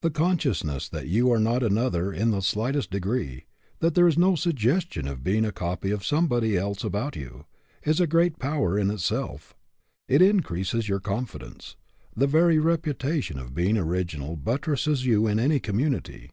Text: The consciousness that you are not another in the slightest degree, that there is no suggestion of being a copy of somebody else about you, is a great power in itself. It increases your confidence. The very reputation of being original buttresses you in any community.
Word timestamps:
The 0.00 0.10
consciousness 0.10 0.88
that 0.88 1.08
you 1.08 1.30
are 1.30 1.38
not 1.38 1.62
another 1.62 2.10
in 2.10 2.30
the 2.30 2.40
slightest 2.40 2.90
degree, 2.90 3.44
that 3.80 3.94
there 3.94 4.08
is 4.08 4.16
no 4.16 4.34
suggestion 4.34 5.06
of 5.06 5.22
being 5.22 5.44
a 5.44 5.52
copy 5.52 5.90
of 5.90 6.06
somebody 6.06 6.56
else 6.56 6.84
about 6.84 7.16
you, 7.16 7.44
is 7.84 8.00
a 8.00 8.06
great 8.06 8.38
power 8.38 8.78
in 8.78 8.90
itself. 8.90 9.54
It 10.08 10.22
increases 10.22 10.88
your 10.88 11.00
confidence. 11.00 11.76
The 12.16 12.26
very 12.26 12.58
reputation 12.58 13.38
of 13.38 13.52
being 13.54 13.76
original 13.76 14.36
buttresses 14.36 15.04
you 15.04 15.26
in 15.26 15.38
any 15.38 15.60
community. 15.60 16.30